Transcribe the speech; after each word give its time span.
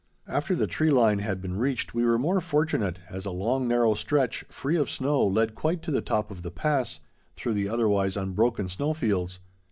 After 0.27 0.55
the 0.55 0.65
tree 0.65 0.89
line 0.89 1.19
had 1.19 1.43
been 1.43 1.59
reached, 1.59 1.93
we 1.93 2.03
were 2.03 2.17
more 2.17 2.41
fortunate, 2.41 2.97
as 3.07 3.23
a 3.23 3.29
long 3.29 3.67
narrow 3.67 3.93
stretch, 3.93 4.43
free 4.49 4.75
of 4.75 4.89
snow 4.89 5.23
led 5.23 5.53
quite 5.53 5.83
to 5.83 5.91
the 5.91 6.01
top 6.01 6.31
of 6.31 6.41
the 6.41 6.49
pass, 6.49 7.01
through 7.35 7.53
the 7.53 7.69
otherwise 7.69 8.17
unbroken 8.17 8.67
snow 8.67 8.95
fields. 8.95 9.39